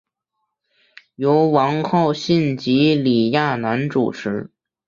[1.13, 4.49] 由王浩信及李亚男主持。